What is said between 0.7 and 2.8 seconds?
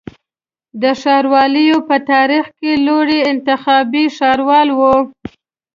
د ښاروالیو په تاریخ کي